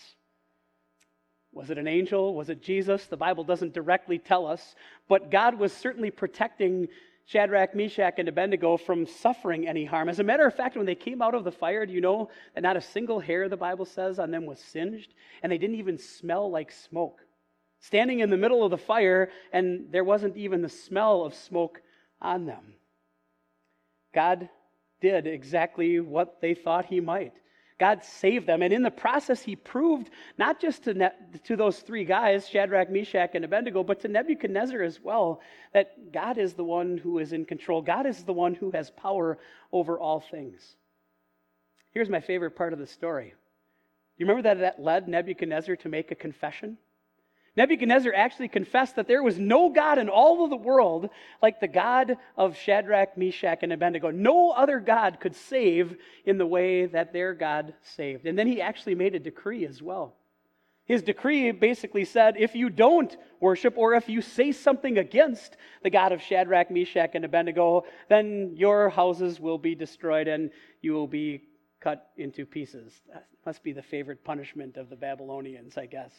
Was 1.52 1.71
it 1.71 1.78
an 1.78 1.88
angel? 1.88 2.35
Was 2.35 2.50
it 2.50 2.62
Jesus? 2.62 3.07
The 3.07 3.16
Bible 3.16 3.43
doesn't 3.43 3.73
directly 3.73 4.19
tell 4.19 4.47
us, 4.47 4.75
but 5.09 5.31
God 5.31 5.59
was 5.59 5.73
certainly 5.73 6.11
protecting 6.11 6.88
Shadrach, 7.25 7.75
Meshach, 7.75 8.14
and 8.19 8.28
Abednego 8.28 8.76
from 8.76 9.07
suffering 9.07 9.66
any 9.66 9.85
harm. 9.85 10.09
As 10.09 10.21
a 10.21 10.25
matter 10.25 10.47
of 10.47 10.55
fact, 10.55 10.76
when 10.76 10.87
they 10.87 10.95
came 10.95 11.23
out 11.23 11.35
of 11.35 11.45
the 11.45 11.50
fire, 11.50 11.85
do 11.85 11.93
you 11.93 12.00
know 12.00 12.31
that 12.55 12.61
not 12.61 12.76
a 12.76 12.81
single 12.81 13.19
hair, 13.19 13.49
the 13.49 13.57
Bible 13.57 13.85
says, 13.85 14.19
on 14.19 14.31
them 14.31 14.47
was 14.47 14.61
singed, 14.61 15.12
and 15.43 15.50
they 15.50 15.59
didn't 15.59 15.76
even 15.76 15.99
smell 15.99 16.50
like 16.50 16.71
smoke? 16.71 17.21
Standing 17.81 18.21
in 18.21 18.31
the 18.31 18.37
middle 18.37 18.62
of 18.62 18.71
the 18.71 18.78
fire, 18.78 19.31
and 19.52 19.88
there 19.90 20.05
wasn't 20.05 20.37
even 20.37 20.62
the 20.62 20.69
smell 20.69 21.25
of 21.25 21.35
smoke 21.35 21.81
on 22.21 22.47
them. 22.47 22.75
God 24.14 24.49
did 25.00 25.26
exactly 25.26 26.00
what 26.00 26.41
they 26.41 26.55
thought 26.55 26.87
he 26.87 27.00
might. 27.00 27.35
God 27.79 28.03
saved 28.03 28.47
them. 28.47 28.62
And 28.62 28.73
in 28.73 28.83
the 28.83 28.91
process, 28.91 29.43
he 29.43 29.55
proved 29.55 30.11
not 30.38 30.61
just 30.61 30.85
to, 30.85 30.95
ne- 30.95 31.11
to 31.45 31.57
those 31.57 31.81
three 31.81 32.05
guys, 32.05 32.49
Shadrach, 32.49 32.91
Meshach, 32.91 33.33
and 33.35 33.45
Abednego, 33.45 33.85
but 33.85 34.00
to 34.00 34.09
Nebuchadnezzar 34.09 34.83
as 34.83 34.99
well, 35.00 35.41
that 35.75 36.11
God 36.11 36.38
is 36.38 36.55
the 36.55 36.65
one 36.65 36.97
who 36.97 37.19
is 37.19 37.33
in 37.35 37.45
control. 37.45 37.83
God 37.83 38.07
is 38.07 38.25
the 38.25 38.33
one 38.33 38.55
who 38.55 38.71
has 38.71 38.91
power 38.91 39.38
over 39.73 39.99
all 39.99 40.21
things. 40.21 40.76
Here's 41.91 42.09
my 42.09 42.21
favorite 42.21 42.57
part 42.57 42.73
of 42.73 42.79
the 42.79 42.87
story. 42.87 43.35
You 44.17 44.25
remember 44.25 44.43
that 44.49 44.61
that 44.61 44.83
led 44.83 45.07
Nebuchadnezzar 45.07 45.76
to 45.76 45.88
make 45.91 46.11
a 46.11 46.15
confession? 46.15 46.79
Nebuchadnezzar 47.57 48.13
actually 48.15 48.49
confessed 48.49 48.97
that 48.97 49.09
there 49.09 49.23
was 49.23 49.39
no 49.39 49.71
God 49.71 49.99
in 49.99 50.11
all 50.11 50.45
of 50.45 50.51
the 50.51 50.57
world 50.57 51.09
like 51.43 51.59
the 51.59 51.69
God 51.69 52.19
of 52.37 52.57
Shadrach, 52.57 53.17
Meshach, 53.17 53.61
and 53.63 53.73
Abednego. 53.73 54.11
No 54.11 54.51
other 54.51 54.79
God 54.79 55.19
could 55.21 55.35
save 55.35 55.97
in 56.27 56.37
the 56.37 56.47
way 56.47 56.85
that 56.87 57.15
their 57.15 57.33
God 57.33 57.73
saved. 57.81 58.27
And 58.27 58.39
then 58.39 58.47
he 58.47 58.61
actually 58.61 58.95
made 58.95 59.15
a 59.15 59.19
decree 59.19 59.65
as 59.65 59.83
well. 59.83 60.17
His 60.85 61.03
decree 61.03 61.51
basically 61.51 62.05
said 62.05 62.37
if 62.39 62.55
you 62.55 62.71
don't 62.71 63.17
worship 63.41 63.75
or 63.77 63.95
if 63.95 64.09
you 64.09 64.23
say 64.23 64.53
something 64.53 64.99
against 64.99 65.57
the 65.83 65.91
God 65.91 66.13
of 66.13 66.23
Shadrach, 66.23 66.71
Meshach, 66.71 67.11
and 67.15 67.25
Abednego, 67.25 67.85
then 68.09 68.53
your 68.55 68.91
houses 68.91 69.41
will 69.41 69.59
be 69.59 69.75
destroyed 69.75 70.29
and 70.29 70.51
you 70.83 70.93
will 70.93 71.09
be 71.09 71.43
cut 71.81 72.11
into 72.17 72.47
pieces. 72.47 73.01
That 73.13 73.27
must 73.45 73.65
be 73.65 73.73
the 73.73 73.83
favorite 73.83 74.25
punishment 74.25 74.77
of 74.77 74.89
the 74.89 74.97
Babylonians, 74.97 75.77
I 75.77 75.87
guess. 75.87 76.13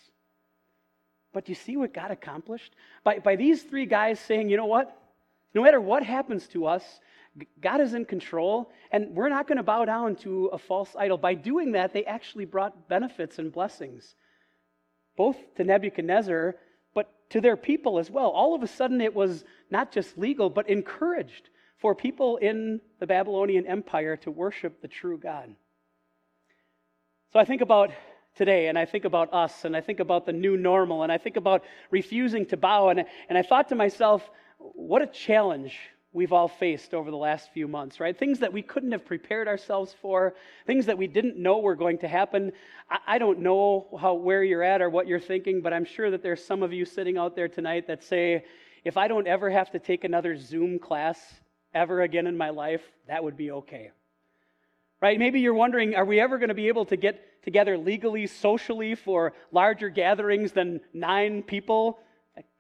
But 1.38 1.46
do 1.46 1.52
you 1.52 1.56
see 1.56 1.78
what 1.78 1.94
God 1.94 2.10
accomplished? 2.10 2.74
By, 3.04 3.20
by 3.20 3.36
these 3.36 3.62
three 3.62 3.86
guys 3.86 4.20
saying, 4.20 4.50
you 4.50 4.58
know 4.58 4.66
what? 4.66 5.00
No 5.54 5.62
matter 5.62 5.80
what 5.80 6.02
happens 6.02 6.48
to 6.48 6.66
us, 6.66 6.84
God 7.62 7.80
is 7.80 7.94
in 7.94 8.06
control, 8.06 8.72
and 8.92 9.16
we're 9.16 9.30
not 9.30 9.48
going 9.48 9.58
to 9.58 9.64
bow 9.64 9.86
down 9.86 10.16
to 10.16 10.48
a 10.48 10.58
false 10.58 10.96
idol. 10.98 11.16
By 11.16 11.36
doing 11.36 11.74
that, 11.74 11.94
they 11.94 12.06
actually 12.06 12.46
brought 12.46 12.90
benefits 12.90 13.38
and 13.38 13.54
blessings, 13.54 14.16
both 15.16 15.38
to 15.58 15.64
Nebuchadnezzar, 15.64 16.56
but 16.96 17.14
to 17.30 17.40
their 17.40 17.56
people 17.56 18.00
as 18.00 18.10
well. 18.10 18.32
All 18.32 18.56
of 18.56 18.64
a 18.64 18.68
sudden, 18.68 19.00
it 19.00 19.14
was 19.14 19.46
not 19.70 19.92
just 19.92 20.18
legal, 20.18 20.50
but 20.50 20.68
encouraged 20.68 21.52
for 21.78 21.94
people 21.94 22.38
in 22.38 22.82
the 23.00 23.06
Babylonian 23.06 23.68
Empire 23.68 24.18
to 24.18 24.32
worship 24.32 24.82
the 24.82 24.88
true 24.88 25.20
God. 25.20 25.54
So 27.32 27.38
I 27.38 27.46
think 27.46 27.62
about 27.62 27.92
today, 28.38 28.68
and 28.68 28.78
I 28.78 28.86
think 28.86 29.06
about 29.06 29.34
us, 29.34 29.66
and 29.66 29.76
I 29.76 29.82
think 29.82 30.00
about 30.00 30.26
the 30.26 30.34
new 30.34 30.56
normal, 30.56 31.04
and 31.04 31.12
I 31.12 31.18
think 31.18 31.36
about 31.36 31.64
refusing 31.92 32.46
to 32.48 32.58
bow, 32.58 32.90
and, 32.90 33.04
and 33.30 33.38
I 33.38 33.42
thought 33.42 33.70
to 33.70 33.76
myself, 33.76 34.30
what 34.58 35.02
a 35.02 35.08
challenge 35.08 35.78
we've 36.14 36.34
all 36.34 36.48
faced 36.48 36.94
over 36.94 37.12
the 37.12 37.18
last 37.18 37.52
few 37.54 37.68
months, 37.68 38.00
right? 38.00 38.18
Things 38.18 38.40
that 38.40 38.52
we 38.52 38.62
couldn't 38.62 38.92
have 38.92 39.06
prepared 39.06 39.48
ourselves 39.48 39.94
for, 40.02 40.36
things 40.66 40.86
that 40.86 40.98
we 40.98 41.08
didn't 41.08 41.38
know 41.38 41.60
were 41.60 41.76
going 41.76 41.98
to 42.00 42.08
happen. 42.08 42.52
I, 42.90 43.00
I 43.08 43.18
don't 43.18 43.40
know 43.40 43.88
how, 44.00 44.14
where 44.14 44.44
you're 44.44 44.64
at 44.64 44.82
or 44.82 44.90
what 44.90 45.08
you're 45.08 45.20
thinking, 45.20 45.62
but 45.62 45.74
I'm 45.74 45.86
sure 45.86 46.10
that 46.12 46.24
there's 46.24 46.44
some 46.44 46.64
of 46.64 46.72
you 46.72 46.86
sitting 46.86 47.18
out 47.18 47.36
there 47.36 47.48
tonight 47.48 47.88
that 47.88 48.04
say, 48.04 48.46
if 48.84 48.98
I 48.98 49.08
don't 49.08 49.28
ever 49.28 49.50
have 49.50 49.72
to 49.72 49.80
take 49.80 50.04
another 50.04 50.38
Zoom 50.38 50.80
class 50.80 51.20
ever 51.74 52.02
again 52.02 52.28
in 52.28 52.38
my 52.38 52.50
life, 52.50 52.82
that 53.08 53.24
would 53.24 53.36
be 53.36 53.52
okay 53.52 53.92
right? 55.02 55.20
Maybe 55.20 55.40
you're 55.40 55.54
wondering, 55.54 55.96
are 55.96 56.06
we 56.06 56.20
ever 56.20 56.38
going 56.38 56.50
to 56.50 56.56
be 56.56 56.68
able 56.68 56.86
to 56.86 56.98
get 56.98 57.44
together 57.44 57.78
legally, 57.78 58.28
socially 58.28 58.96
for 58.96 59.34
larger 59.52 59.90
gatherings 59.90 60.52
than 60.52 60.82
nine 60.94 61.44
people? 61.44 62.00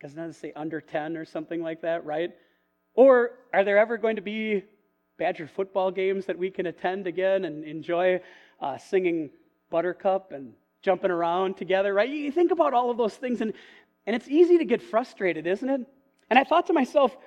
Doesn't 0.01 0.17
that 0.17 0.35
say 0.35 0.53
under 0.55 0.81
10 0.81 1.17
or 1.17 1.25
something 1.25 1.61
like 1.61 1.81
that, 1.81 2.05
right? 2.05 2.31
Or 2.93 3.31
are 3.53 3.63
there 3.63 3.77
ever 3.77 3.97
going 3.97 4.15
to 4.15 4.21
be 4.21 4.63
Badger 5.17 5.47
football 5.47 5.91
games 5.91 6.25
that 6.25 6.37
we 6.37 6.51
can 6.51 6.67
attend 6.67 7.07
again 7.07 7.45
and 7.45 7.63
enjoy 7.63 8.21
uh, 8.61 8.77
singing 8.77 9.31
Buttercup 9.69 10.31
and 10.31 10.53
jumping 10.81 11.11
around 11.11 11.57
together, 11.57 11.93
right? 11.93 12.09
You 12.09 12.31
think 12.31 12.51
about 12.51 12.73
all 12.73 12.91
of 12.91 12.97
those 12.97 13.15
things, 13.15 13.41
and, 13.41 13.53
and 14.05 14.15
it's 14.15 14.27
easy 14.27 14.59
to 14.59 14.65
get 14.65 14.81
frustrated, 14.81 15.47
isn't 15.47 15.67
it? 15.67 15.81
And 16.29 16.37
I 16.37 16.43
thought 16.43 16.67
to 16.67 16.73
myself, 16.73 17.17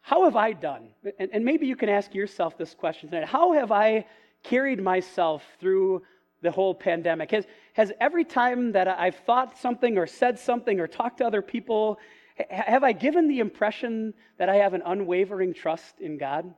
how 0.00 0.24
have 0.24 0.36
I 0.36 0.52
done? 0.52 0.88
And, 1.18 1.30
and 1.32 1.44
maybe 1.44 1.66
you 1.66 1.76
can 1.76 1.88
ask 1.88 2.14
yourself 2.14 2.56
this 2.56 2.74
question 2.74 3.10
tonight. 3.10 3.26
How 3.26 3.52
have 3.52 3.72
I 3.72 4.06
carried 4.44 4.80
myself 4.80 5.42
through 5.58 6.02
the 6.42 6.50
whole 6.50 6.74
pandemic? 6.74 7.32
Has, 7.32 7.46
has 7.72 7.92
every 8.00 8.24
time 8.24 8.72
that 8.72 8.86
I've 8.86 9.16
thought 9.16 9.58
something 9.58 9.98
or 9.98 10.06
said 10.06 10.38
something 10.38 10.78
or 10.78 10.86
talked 10.86 11.18
to 11.18 11.26
other 11.26 11.42
people, 11.42 11.98
have 12.50 12.84
I 12.84 12.92
given 12.92 13.28
the 13.28 13.40
impression 13.40 14.14
that 14.38 14.48
I 14.48 14.56
have 14.56 14.74
an 14.74 14.82
unwavering 14.84 15.54
trust 15.54 16.00
in 16.00 16.18
God? 16.18 16.54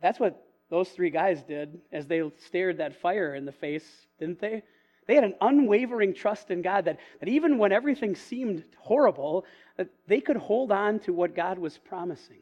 That's 0.00 0.20
what 0.20 0.46
those 0.70 0.88
three 0.90 1.10
guys 1.10 1.42
did 1.42 1.80
as 1.92 2.06
they 2.06 2.22
stared 2.46 2.78
that 2.78 3.00
fire 3.00 3.34
in 3.34 3.44
the 3.44 3.52
face, 3.52 4.06
didn't 4.18 4.40
they? 4.40 4.62
They 5.06 5.14
had 5.14 5.24
an 5.24 5.34
unwavering 5.40 6.14
trust 6.14 6.50
in 6.50 6.62
God 6.62 6.86
that, 6.86 6.98
that 7.20 7.28
even 7.28 7.58
when 7.58 7.70
everything 7.70 8.16
seemed 8.16 8.64
horrible, 8.76 9.44
that 9.76 9.88
they 10.08 10.20
could 10.20 10.36
hold 10.36 10.72
on 10.72 10.98
to 11.00 11.12
what 11.12 11.36
God 11.36 11.58
was 11.58 11.78
promising. 11.78 12.40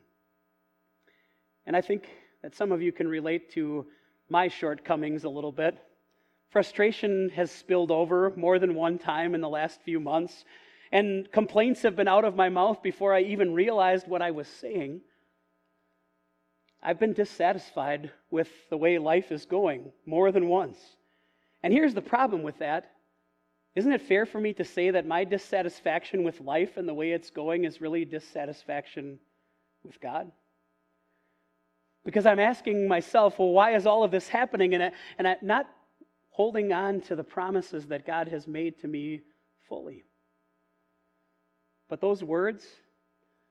And 1.66 1.76
I 1.76 1.82
think 1.82 2.08
that 2.44 2.54
some 2.54 2.72
of 2.72 2.82
you 2.82 2.92
can 2.92 3.08
relate 3.08 3.50
to 3.50 3.86
my 4.28 4.48
shortcomings 4.48 5.24
a 5.24 5.28
little 5.30 5.50
bit. 5.50 5.78
Frustration 6.50 7.30
has 7.30 7.50
spilled 7.50 7.90
over 7.90 8.34
more 8.36 8.58
than 8.58 8.74
one 8.74 8.98
time 8.98 9.34
in 9.34 9.40
the 9.40 9.48
last 9.48 9.80
few 9.80 9.98
months, 9.98 10.44
and 10.92 11.32
complaints 11.32 11.80
have 11.80 11.96
been 11.96 12.06
out 12.06 12.26
of 12.26 12.36
my 12.36 12.50
mouth 12.50 12.82
before 12.82 13.14
I 13.14 13.22
even 13.22 13.54
realized 13.54 14.06
what 14.06 14.20
I 14.20 14.32
was 14.32 14.46
saying. 14.46 15.00
I've 16.82 17.00
been 17.00 17.14
dissatisfied 17.14 18.10
with 18.30 18.50
the 18.68 18.76
way 18.76 18.98
life 18.98 19.32
is 19.32 19.46
going 19.46 19.90
more 20.04 20.30
than 20.30 20.46
once. 20.46 20.76
And 21.62 21.72
here's 21.72 21.94
the 21.94 22.02
problem 22.02 22.42
with 22.42 22.58
that. 22.58 22.90
Isn't 23.74 23.94
it 23.94 24.02
fair 24.02 24.26
for 24.26 24.38
me 24.38 24.52
to 24.52 24.64
say 24.64 24.90
that 24.90 25.06
my 25.06 25.24
dissatisfaction 25.24 26.24
with 26.24 26.42
life 26.42 26.76
and 26.76 26.86
the 26.86 26.92
way 26.92 27.12
it's 27.12 27.30
going 27.30 27.64
is 27.64 27.80
really 27.80 28.04
dissatisfaction 28.04 29.18
with 29.82 29.98
God? 29.98 30.30
Because 32.04 32.26
I'm 32.26 32.38
asking 32.38 32.86
myself, 32.86 33.38
well, 33.38 33.50
why 33.50 33.74
is 33.74 33.86
all 33.86 34.04
of 34.04 34.10
this 34.10 34.28
happening? 34.28 34.74
And, 34.74 34.82
I, 34.82 34.92
and 35.18 35.26
I'm 35.26 35.36
not 35.42 35.66
holding 36.30 36.72
on 36.72 37.00
to 37.02 37.16
the 37.16 37.24
promises 37.24 37.86
that 37.86 38.06
God 38.06 38.28
has 38.28 38.46
made 38.46 38.78
to 38.80 38.88
me 38.88 39.22
fully. 39.68 40.04
But 41.88 42.00
those 42.00 42.22
words, 42.22 42.66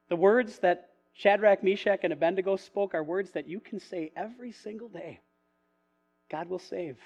the 0.09 0.15
words 0.15 0.59
that 0.59 0.89
Shadrach, 1.13 1.63
Meshach, 1.63 1.99
and 2.03 2.13
Abednego 2.13 2.55
spoke, 2.55 2.93
are 2.93 3.03
words 3.03 3.31
that 3.31 3.47
you 3.47 3.59
can 3.59 3.79
say 3.79 4.11
every 4.15 4.51
single 4.51 4.89
day. 4.89 5.21
God 6.29 6.49
will 6.49 6.59
save. 6.59 6.97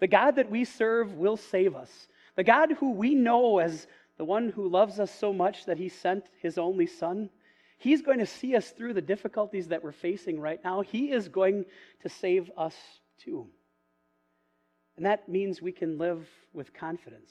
The 0.00 0.06
God 0.06 0.36
that 0.36 0.50
we 0.50 0.64
serve 0.64 1.14
will 1.14 1.36
save 1.36 1.74
us. 1.74 2.08
The 2.36 2.44
God 2.44 2.72
who 2.72 2.92
we 2.92 3.14
know 3.14 3.58
as 3.58 3.86
the 4.16 4.24
one 4.24 4.50
who 4.50 4.68
loves 4.68 5.00
us 5.00 5.12
so 5.12 5.32
much 5.32 5.66
that 5.66 5.78
he 5.78 5.88
sent 5.88 6.24
his 6.40 6.58
only 6.58 6.86
Son 6.86 7.30
He's 7.76 8.02
going 8.02 8.20
to 8.20 8.26
see 8.26 8.56
us 8.56 8.70
through 8.70 8.94
the 8.94 9.02
difficulties 9.02 9.68
that 9.68 9.82
we're 9.82 9.92
facing 9.92 10.40
right 10.40 10.60
now. 10.62 10.80
He 10.80 11.10
is 11.10 11.28
going 11.28 11.64
to 12.02 12.08
save 12.08 12.50
us 12.56 12.74
too. 13.18 13.48
And 14.96 15.06
that 15.06 15.28
means 15.28 15.60
we 15.60 15.72
can 15.72 15.98
live 15.98 16.26
with 16.52 16.72
confidence. 16.72 17.30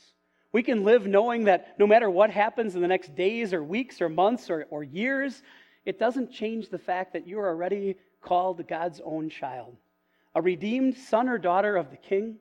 We 0.51 0.63
can 0.63 0.83
live 0.83 1.07
knowing 1.07 1.45
that 1.45 1.79
no 1.79 1.88
matter 1.88 2.09
what 2.09 2.29
happens 2.29 2.75
in 2.75 2.81
the 2.81 2.88
next 2.88 3.15
days 3.15 3.53
or 3.53 3.63
weeks 3.63 4.01
or 4.01 4.09
months 4.09 4.50
or, 4.50 4.67
or 4.69 4.83
years, 4.83 5.41
it 5.85 5.97
doesn't 5.97 6.31
change 6.31 6.69
the 6.69 6.77
fact 6.77 7.13
that 7.13 7.27
you 7.27 7.39
are 7.39 7.47
already 7.47 7.95
called 8.21 8.65
God's 8.67 9.01
own 9.03 9.29
child, 9.29 9.75
a 10.35 10.41
redeemed 10.41 10.95
son 10.97 11.27
or 11.27 11.38
daughter 11.38 11.75
of 11.75 11.89
the 11.89 11.97
King, 11.97 12.38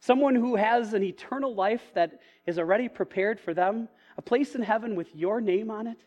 someone 0.00 0.34
who 0.34 0.56
has 0.56 0.94
an 0.94 1.02
eternal 1.02 1.54
life 1.54 1.82
that 1.94 2.20
is 2.46 2.58
already 2.58 2.88
prepared 2.88 3.40
for 3.40 3.52
them, 3.52 3.88
a 4.16 4.22
place 4.22 4.54
in 4.54 4.62
heaven 4.62 4.94
with 4.94 5.14
your 5.14 5.40
name 5.40 5.70
on 5.70 5.86
it. 5.86 5.98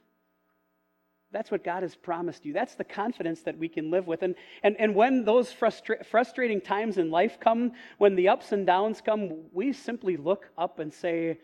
That's 1.31 1.51
what 1.51 1.63
God 1.63 1.83
has 1.83 1.95
promised 1.95 2.43
you. 2.45 2.53
That's 2.53 2.75
the 2.75 2.83
confidence 2.83 3.41
that 3.41 3.57
we 3.57 3.69
can 3.69 3.91
live 3.91 4.07
with. 4.07 4.23
And, 4.23 4.33
and, 4.63 4.75
and 4.79 4.95
when 4.95 5.25
those 5.25 5.51
frustra- 5.51 6.03
frustrating 6.03 6.59
times 6.59 6.97
in 6.97 7.11
life 7.11 7.39
come, 7.39 7.73
when 7.99 8.15
the 8.15 8.29
ups 8.29 8.51
and 8.51 8.65
downs 8.65 9.01
come, 9.01 9.43
we 9.53 9.71
simply 9.71 10.17
look 10.17 10.49
up 10.57 10.79
and 10.79 10.91
say, 10.91 11.37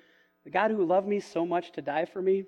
The 0.44 0.50
God 0.50 0.72
who 0.72 0.86
loved 0.86 1.08
me 1.08 1.20
so 1.20 1.46
much 1.46 1.72
to 1.74 1.82
die 1.82 2.06
for 2.06 2.22
me, 2.22 2.46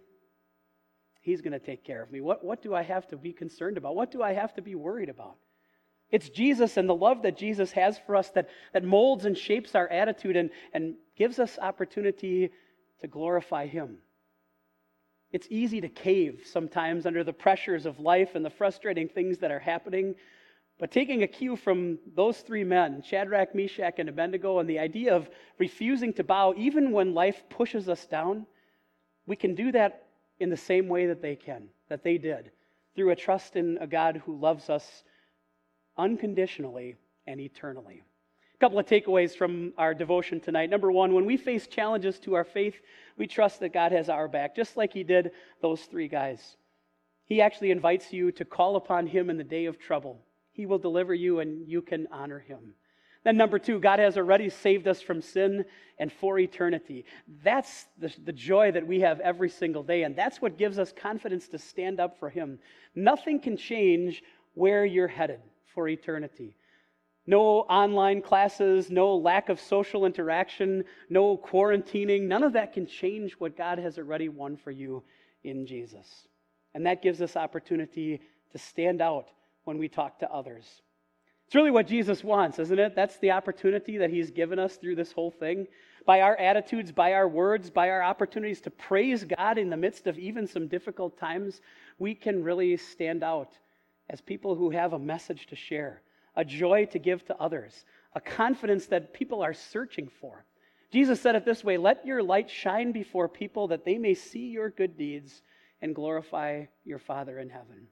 He's 1.22 1.42
going 1.42 1.54
to 1.54 1.60
take 1.60 1.84
care 1.84 2.02
of 2.02 2.12
me. 2.12 2.22
What, 2.22 2.44
what 2.44 2.64
do 2.64 2.74
I 2.74 2.82
have 2.82 3.08
to 3.10 3.18
be 3.18 3.34
concerned 3.34 3.78
about? 3.78 3.96
What 3.96 4.12
do 4.12 4.24
I 4.24 4.34
have 4.34 4.54
to 4.56 4.62
be 4.62 4.76
worried 4.76 5.10
about? 5.10 5.36
It's 6.10 6.30
Jesus 6.30 6.78
and 6.78 6.88
the 6.88 6.96
love 6.96 7.24
that 7.24 7.38
Jesus 7.38 7.72
has 7.74 8.00
for 8.00 8.16
us 8.16 8.30
that, 8.30 8.48
that 8.74 8.84
molds 8.84 9.26
and 9.26 9.38
shapes 9.38 9.76
our 9.76 9.88
attitude 9.90 10.38
and, 10.38 10.50
and 10.74 10.96
gives 11.18 11.38
us 11.38 11.60
opportunity 11.62 12.50
to 13.02 13.08
glorify 13.08 13.68
Him. 13.68 13.98
It's 15.32 15.48
easy 15.50 15.82
to 15.82 15.90
cave 15.90 16.44
sometimes 16.46 17.06
under 17.06 17.24
the 17.24 17.34
pressures 17.34 17.86
of 17.86 18.00
life 18.00 18.36
and 18.36 18.46
the 18.46 18.50
frustrating 18.50 19.10
things 19.10 19.38
that 19.40 19.52
are 19.52 19.60
happening. 19.60 20.16
But 20.80 20.92
taking 20.92 21.24
a 21.24 21.28
cue 21.28 21.56
from 21.56 22.00
those 22.16 22.40
three 22.40 22.64
men, 22.64 23.02
Shadrach, 23.02 23.54
Meshach, 23.54 23.96
and 23.98 24.10
Abednego, 24.10 24.60
and 24.60 24.70
the 24.70 24.80
idea 24.80 25.16
of 25.16 25.30
refusing 25.58 26.14
to 26.14 26.24
bow 26.24 26.54
even 26.56 26.92
when 26.92 27.14
life 27.14 27.44
pushes 27.50 27.90
us 27.90 28.06
down, 28.06 28.46
we 29.26 29.36
can 29.36 29.56
do 29.56 29.72
that 29.72 30.06
in 30.40 30.50
the 30.50 30.58
same 30.58 30.88
way 30.88 31.08
that 31.08 31.22
they 31.22 31.36
can, 31.36 31.68
that 31.90 32.04
they 32.04 32.18
did, 32.18 32.52
through 32.96 33.10
a 33.10 33.16
trust 33.16 33.56
in 33.56 33.78
a 33.82 33.88
God 33.88 34.22
who 34.26 34.38
loves 34.38 34.70
us 34.70 35.04
unconditionally 35.98 36.96
and 37.26 37.42
eternally. 37.42 38.04
A 38.58 38.60
couple 38.60 38.80
of 38.80 38.88
takeaways 38.88 39.36
from 39.36 39.72
our 39.78 39.94
devotion 39.94 40.40
tonight. 40.40 40.72
Number 40.72 40.92
one, 40.92 41.14
when 41.14 41.26
we 41.26 41.38
face 41.38 41.68
challenges 41.68 42.18
to 42.20 42.34
our 42.34 42.44
faith, 42.44 42.82
we 43.16 43.28
trust 43.28 43.60
that 43.60 43.72
God 43.72 43.92
has 43.92 44.10
our 44.10 44.28
back, 44.28 44.56
just 44.56 44.76
like 44.76 44.94
He 44.94 45.04
did 45.04 45.32
those 45.62 45.82
three 45.84 46.08
guys. 46.08 46.58
He 47.26 47.40
actually 47.40 47.70
invites 47.70 48.12
you 48.12 48.32
to 48.32 48.46
call 48.46 48.76
upon 48.76 49.06
Him 49.06 49.30
in 49.30 49.38
the 49.38 49.44
day 49.44 49.66
of 49.66 49.78
trouble. 49.78 50.26
He 50.54 50.66
will 50.66 50.80
deliver 50.80 51.14
you, 51.14 51.40
and 51.40 51.68
you 51.68 51.84
can 51.84 52.08
honor 52.12 52.40
Him. 52.40 52.74
Then, 53.24 53.38
number 53.38 53.60
two, 53.60 53.80
God 53.80 54.00
has 54.00 54.18
already 54.18 54.50
saved 54.50 54.88
us 54.88 55.02
from 55.02 55.22
sin 55.22 55.64
and 56.00 56.12
for 56.12 56.40
eternity. 56.40 57.06
That's 57.44 57.86
the, 58.00 58.12
the, 58.26 58.34
joy 58.34 58.72
that 58.72 58.88
we 58.88 59.02
have 59.02 59.20
every 59.20 59.50
single 59.50 59.84
day, 59.84 60.02
and 60.02 60.16
that's 60.16 60.42
what 60.42 60.58
gives 60.58 60.80
us 60.80 60.92
confidence 60.92 61.48
to 61.50 61.60
stand 61.60 62.00
up 62.00 62.18
for 62.18 62.30
Him. 62.30 62.58
Nothing 62.96 63.40
can 63.40 63.56
change 63.56 64.24
where 64.56 64.84
you're 64.84 65.08
headed 65.08 65.42
for 65.76 65.88
eternity. 65.88 66.56
No 67.28 67.60
online 67.64 68.22
classes, 68.22 68.90
no 68.90 69.16
lack 69.18 69.50
of 69.50 69.60
social 69.60 70.06
interaction, 70.06 70.86
no 71.10 71.38
quarantining, 71.38 72.24
none 72.24 72.44
of 72.44 72.54
that 72.54 72.74
can 72.74 72.88
change 72.88 73.34
what 73.34 73.58
God 73.58 73.80
has 73.80 73.98
already 73.98 74.30
won 74.30 74.56
for 74.56 74.72
you 74.72 75.04
in 75.44 75.68
Jesus. 75.68 76.28
And 76.74 76.86
that 76.86 77.02
gives 77.02 77.22
us 77.22 77.36
opportunity 77.36 78.22
to 78.52 78.58
stand 78.58 79.02
out 79.02 79.30
when 79.66 79.78
we 79.78 79.90
talk 79.90 80.20
to 80.20 80.32
others. 80.32 80.82
It's 81.48 81.56
really 81.56 81.72
what 81.72 81.88
Jesus 81.88 82.24
wants, 82.24 82.60
isn't 82.60 82.80
it? 82.80 82.94
That's 82.96 83.20
the 83.20 83.32
opportunity 83.32 83.98
that 83.98 84.10
he's 84.10 84.32
given 84.32 84.60
us 84.60 84.76
through 84.76 84.96
this 84.96 85.14
whole 85.14 85.32
thing. 85.32 85.68
By 86.06 86.22
our 86.22 86.36
attitudes, 86.36 86.92
by 86.92 87.14
our 87.14 87.28
words, 87.28 87.70
by 87.70 87.90
our 87.90 88.04
opportunities 88.04 88.62
to 88.62 88.70
praise 88.70 89.24
God 89.24 89.58
in 89.58 89.70
the 89.70 89.78
midst 89.78 90.08
of 90.08 90.20
even 90.20 90.46
some 90.46 90.68
difficult 90.68 91.18
times, 91.18 91.62
we 92.00 92.16
can 92.16 92.44
really 92.44 92.76
stand 92.76 93.24
out 93.24 93.58
as 94.10 94.22
people 94.22 94.56
who 94.56 94.70
have 94.72 94.94
a 94.94 95.00
message 95.00 95.48
to 95.48 95.56
share, 95.56 96.02
a 96.38 96.46
joy 96.46 96.86
to 96.86 97.00
give 97.00 97.26
to 97.26 97.38
others, 97.38 97.84
a 98.14 98.22
confidence 98.22 98.86
that 98.86 99.14
people 99.14 99.42
are 99.42 99.54
searching 99.54 100.10
for. 100.22 100.46
Jesus 100.90 101.20
said 101.20 101.36
it 101.36 101.44
this 101.44 101.66
way 101.66 101.76
Let 101.76 102.06
your 102.06 102.24
light 102.24 102.50
shine 102.50 102.94
before 102.94 103.28
people 103.28 103.68
that 103.68 103.84
they 103.84 103.98
may 103.98 104.14
see 104.14 104.48
your 104.48 104.70
good 104.70 104.98
deeds 104.98 105.42
and 105.82 105.94
glorify 105.94 106.64
your 106.86 107.00
Father 107.00 107.40
in 107.40 107.50
heaven 107.50 107.88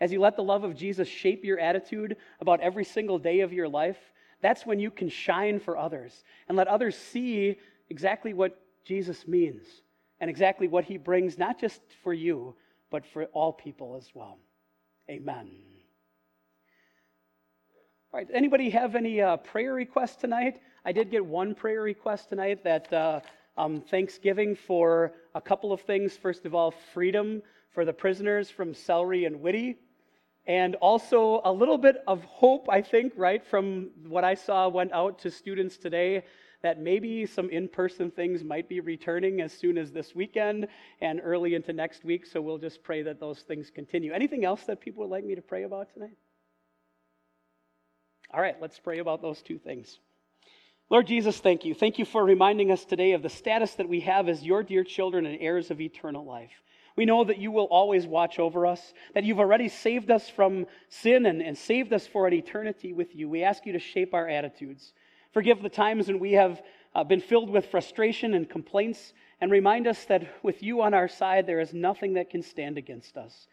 as 0.00 0.12
you 0.12 0.20
let 0.20 0.36
the 0.36 0.42
love 0.42 0.64
of 0.64 0.76
Jesus 0.76 1.08
shape 1.08 1.44
your 1.44 1.58
attitude 1.58 2.16
about 2.40 2.60
every 2.60 2.84
single 2.84 3.18
day 3.18 3.40
of 3.40 3.52
your 3.52 3.68
life, 3.68 3.98
that's 4.40 4.64
when 4.64 4.78
you 4.78 4.90
can 4.90 5.08
shine 5.08 5.58
for 5.58 5.76
others 5.76 6.24
and 6.48 6.56
let 6.56 6.68
others 6.68 6.96
see 6.96 7.56
exactly 7.90 8.32
what 8.32 8.60
Jesus 8.84 9.26
means 9.26 9.64
and 10.20 10.30
exactly 10.30 10.68
what 10.68 10.84
he 10.84 10.96
brings, 10.96 11.38
not 11.38 11.60
just 11.60 11.80
for 12.02 12.12
you, 12.12 12.54
but 12.90 13.04
for 13.06 13.24
all 13.26 13.52
people 13.52 13.96
as 13.96 14.08
well. 14.14 14.38
Amen. 15.10 15.67
Anybody 18.32 18.68
have 18.70 18.96
any 18.96 19.20
uh, 19.20 19.36
prayer 19.36 19.74
requests 19.74 20.16
tonight? 20.16 20.60
I 20.84 20.90
did 20.90 21.08
get 21.08 21.24
one 21.24 21.54
prayer 21.54 21.82
request 21.82 22.30
tonight 22.30 22.64
that 22.64 22.92
uh, 22.92 23.20
um, 23.56 23.80
Thanksgiving 23.80 24.56
for 24.56 25.12
a 25.36 25.40
couple 25.40 25.72
of 25.72 25.82
things. 25.82 26.16
First 26.16 26.44
of 26.44 26.52
all, 26.52 26.72
freedom 26.92 27.42
for 27.70 27.84
the 27.84 27.92
prisoners 27.92 28.50
from 28.50 28.74
Sellery 28.74 29.24
and 29.24 29.40
Witte 29.40 29.76
and 30.48 30.74
also 30.76 31.40
a 31.44 31.52
little 31.52 31.78
bit 31.78 31.98
of 32.08 32.24
hope, 32.24 32.68
I 32.68 32.82
think, 32.82 33.12
right, 33.16 33.44
from 33.46 33.90
what 34.08 34.24
I 34.24 34.34
saw 34.34 34.66
went 34.66 34.90
out 34.92 35.20
to 35.20 35.30
students 35.30 35.76
today 35.76 36.24
that 36.62 36.80
maybe 36.80 37.24
some 37.24 37.48
in 37.50 37.68
person 37.68 38.10
things 38.10 38.42
might 38.42 38.68
be 38.68 38.80
returning 38.80 39.42
as 39.42 39.52
soon 39.52 39.78
as 39.78 39.92
this 39.92 40.16
weekend 40.16 40.66
and 41.00 41.20
early 41.22 41.54
into 41.54 41.72
next 41.72 42.04
week. 42.04 42.26
So 42.26 42.40
we'll 42.40 42.58
just 42.58 42.82
pray 42.82 43.02
that 43.02 43.20
those 43.20 43.42
things 43.42 43.70
continue. 43.70 44.12
Anything 44.12 44.44
else 44.44 44.64
that 44.64 44.80
people 44.80 45.04
would 45.04 45.10
like 45.10 45.24
me 45.24 45.36
to 45.36 45.42
pray 45.42 45.62
about 45.62 45.94
tonight? 45.94 46.16
All 48.32 48.40
right, 48.40 48.56
let's 48.60 48.78
pray 48.78 48.98
about 48.98 49.22
those 49.22 49.40
two 49.40 49.58
things. 49.58 49.98
Lord 50.90 51.06
Jesus, 51.06 51.38
thank 51.38 51.64
you. 51.64 51.74
Thank 51.74 51.98
you 51.98 52.04
for 52.04 52.24
reminding 52.24 52.70
us 52.70 52.84
today 52.84 53.12
of 53.12 53.22
the 53.22 53.28
status 53.28 53.74
that 53.74 53.88
we 53.88 54.00
have 54.00 54.28
as 54.28 54.42
your 54.42 54.62
dear 54.62 54.84
children 54.84 55.26
and 55.26 55.38
heirs 55.40 55.70
of 55.70 55.80
eternal 55.80 56.24
life. 56.24 56.52
We 56.96 57.04
know 57.04 57.24
that 57.24 57.38
you 57.38 57.50
will 57.50 57.66
always 57.66 58.06
watch 58.06 58.38
over 58.38 58.66
us, 58.66 58.92
that 59.14 59.24
you've 59.24 59.38
already 59.38 59.68
saved 59.68 60.10
us 60.10 60.28
from 60.28 60.66
sin 60.88 61.26
and, 61.26 61.40
and 61.40 61.56
saved 61.56 61.92
us 61.92 62.06
for 62.06 62.26
an 62.26 62.32
eternity 62.34 62.92
with 62.92 63.14
you. 63.14 63.28
We 63.28 63.44
ask 63.44 63.66
you 63.66 63.72
to 63.74 63.78
shape 63.78 64.14
our 64.14 64.28
attitudes. 64.28 64.92
Forgive 65.32 65.62
the 65.62 65.68
times 65.68 66.08
when 66.08 66.18
we 66.18 66.32
have 66.32 66.60
uh, 66.94 67.04
been 67.04 67.20
filled 67.20 67.50
with 67.50 67.66
frustration 67.66 68.34
and 68.34 68.48
complaints, 68.48 69.12
and 69.40 69.50
remind 69.52 69.86
us 69.86 70.04
that 70.06 70.42
with 70.42 70.62
you 70.62 70.82
on 70.82 70.94
our 70.94 71.06
side, 71.06 71.46
there 71.46 71.60
is 71.60 71.72
nothing 71.72 72.14
that 72.14 72.30
can 72.30 72.42
stand 72.42 72.76
against 72.76 73.16
us. 73.16 73.46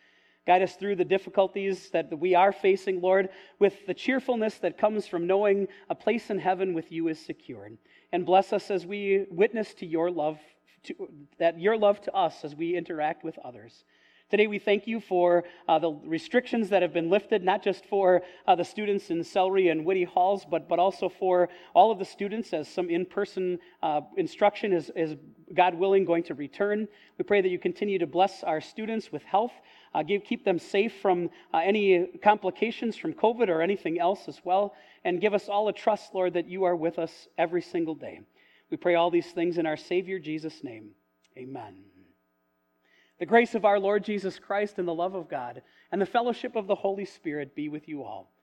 Guide 0.47 0.61
us 0.61 0.75
through 0.75 0.95
the 0.95 1.05
difficulties 1.05 1.89
that 1.89 2.17
we 2.19 2.35
are 2.35 2.51
facing, 2.51 3.01
Lord, 3.01 3.29
with 3.57 3.85
the 3.87 3.93
cheerfulness 3.95 4.59
that 4.59 4.77
comes 4.77 5.07
from 5.07 5.25
knowing 5.25 5.67
a 5.89 5.95
place 5.95 6.29
in 6.29 6.37
heaven 6.37 6.73
with 6.73 6.91
you 6.91 7.07
is 7.07 7.19
secured. 7.19 7.77
And 8.11 8.25
bless 8.25 8.53
us 8.53 8.69
as 8.69 8.85
we 8.85 9.25
witness 9.31 9.73
to 9.75 9.85
your 9.85 10.11
love 10.11 10.37
to, 10.83 11.09
that 11.39 11.59
your 11.59 11.77
love 11.77 11.99
to 12.01 12.13
us 12.13 12.43
as 12.43 12.55
we 12.55 12.77
interact 12.77 13.23
with 13.23 13.39
others. 13.39 13.83
Today, 14.31 14.47
we 14.47 14.57
thank 14.57 14.87
you 14.87 14.99
for 14.99 15.43
uh, 15.67 15.77
the 15.77 15.91
restrictions 16.03 16.69
that 16.69 16.81
have 16.81 16.91
been 16.91 17.11
lifted, 17.11 17.43
not 17.43 17.63
just 17.63 17.85
for 17.85 18.23
uh, 18.47 18.55
the 18.55 18.63
students 18.63 19.11
in 19.11 19.19
Sellery 19.19 19.71
and 19.71 19.85
Witte 19.85 20.07
Halls, 20.07 20.47
but, 20.49 20.67
but 20.67 20.79
also 20.79 21.09
for 21.09 21.47
all 21.75 21.91
of 21.91 21.99
the 21.99 22.05
students 22.05 22.51
as 22.51 22.67
some 22.67 22.89
in 22.89 23.05
person 23.05 23.59
uh, 23.83 24.01
instruction 24.17 24.73
is, 24.73 24.91
is, 24.95 25.15
God 25.53 25.75
willing, 25.75 26.05
going 26.05 26.23
to 26.23 26.33
return. 26.33 26.87
We 27.19 27.23
pray 27.23 27.41
that 27.41 27.49
you 27.49 27.59
continue 27.59 27.99
to 27.99 28.07
bless 28.07 28.41
our 28.41 28.61
students 28.61 29.11
with 29.11 29.21
health, 29.23 29.53
uh, 29.95 30.03
give, 30.03 30.25
keep 30.25 30.43
them 30.43 30.59
safe 30.59 30.93
from 31.01 31.29
uh, 31.53 31.59
any 31.63 32.07
complications 32.21 32.97
from 32.97 33.13
COVID 33.13 33.47
or 33.47 33.61
anything 33.61 33.97
else 33.97 34.27
as 34.27 34.41
well, 34.43 34.73
and 35.05 35.21
give 35.21 35.33
us 35.33 35.47
all 35.47 35.69
a 35.69 35.73
trust, 35.73 36.13
Lord, 36.13 36.33
that 36.33 36.49
you 36.49 36.65
are 36.65 36.75
with 36.75 36.99
us 36.99 37.29
every 37.37 37.61
single 37.61 37.95
day. 37.95 38.19
We 38.69 38.75
pray 38.75 38.95
all 38.95 39.09
these 39.09 39.31
things 39.31 39.57
in 39.57 39.65
our 39.65 39.77
Savior 39.77 40.19
Jesus' 40.19 40.63
name. 40.65 40.89
Amen. 41.37 41.75
The 43.19 43.25
grace 43.25 43.55
of 43.55 43.63
our 43.63 43.79
Lord 43.79 44.03
Jesus 44.03 44.37
Christ 44.37 44.79
and 44.79 44.87
the 44.87 44.93
love 44.93 45.15
of 45.15 45.29
God 45.29 45.61
and 45.93 46.01
the 46.01 46.05
fellowship 46.05 46.57
of 46.57 46.67
the 46.67 46.75
Holy 46.75 47.05
Spirit 47.05 47.55
be 47.55 47.69
with 47.69 47.87
you 47.87 48.03
all. 48.03 48.33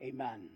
Amen. 0.00 0.48